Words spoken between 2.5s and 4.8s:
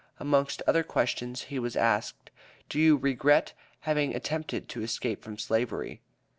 "Do you regret having attempted